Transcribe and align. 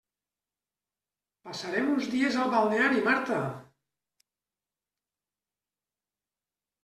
Passarem 1.49 1.89
uns 1.95 2.07
dies 2.13 2.37
al 2.43 2.49
balneari, 2.55 3.03
Marta! 3.09 3.37